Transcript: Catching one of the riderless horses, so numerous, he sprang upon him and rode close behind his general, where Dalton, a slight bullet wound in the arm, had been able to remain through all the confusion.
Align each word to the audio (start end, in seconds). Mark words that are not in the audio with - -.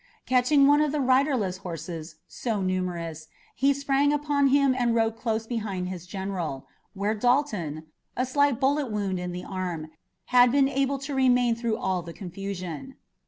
Catching 0.25 0.65
one 0.65 0.81
of 0.81 0.91
the 0.91 0.99
riderless 0.99 1.57
horses, 1.57 2.15
so 2.27 2.59
numerous, 2.63 3.27
he 3.55 3.71
sprang 3.71 4.11
upon 4.11 4.47
him 4.47 4.73
and 4.75 4.95
rode 4.95 5.15
close 5.15 5.45
behind 5.45 5.89
his 5.89 6.07
general, 6.07 6.65
where 6.95 7.13
Dalton, 7.13 7.83
a 8.17 8.25
slight 8.25 8.59
bullet 8.59 8.89
wound 8.89 9.19
in 9.19 9.31
the 9.31 9.43
arm, 9.45 9.91
had 10.33 10.51
been 10.51 10.67
able 10.67 10.97
to 10.97 11.13
remain 11.13 11.53
through 11.53 11.77
all 11.77 12.01
the 12.01 12.13
confusion. 12.13 12.95